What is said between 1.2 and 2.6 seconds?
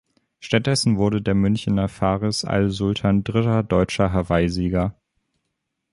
der Münchener Faris